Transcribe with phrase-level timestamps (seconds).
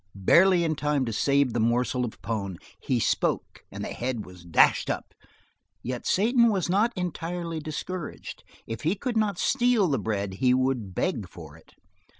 [0.15, 4.43] Barely in time to save the morsel of pone, he spoke and the head was
[4.43, 5.13] dashed up.
[5.83, 8.43] Yet Satan was not entirely discouraged.
[8.65, 11.75] If he could not steal the bread he would beg for it.